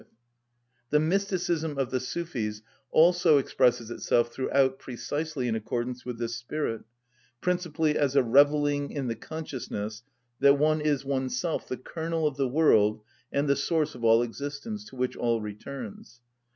[0.89, 0.89] 465).
[0.89, 6.81] The mysticism of the Sufis also expresses itself throughout precisely in accordance with this spirit,
[7.39, 10.01] principally as a revelling in the consciousness
[10.39, 13.01] that one is oneself the kernel of the world
[13.31, 16.19] and the source of all existence, to which all returns.